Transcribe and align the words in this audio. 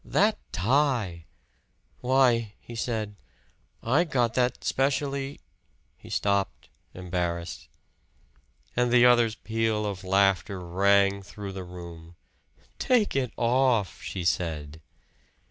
"That 0.03 0.39
tie!" 0.51 1.27
"Why!" 1.99 2.55
he 2.59 2.73
said 2.73 3.17
"I 3.83 4.03
got 4.03 4.33
that 4.33 4.63
specially" 4.63 5.39
He 5.95 6.09
stopped, 6.09 6.69
embarrassed; 6.95 7.67
and 8.75 8.91
the 8.91 9.05
other's 9.05 9.35
peal 9.35 9.85
of 9.85 10.03
laughter 10.03 10.59
rang 10.59 11.21
through 11.21 11.51
the 11.51 11.63
room. 11.63 12.15
"Take 12.79 13.15
it 13.15 13.31
off!" 13.37 14.01
she 14.01 14.23
said. 14.23 14.81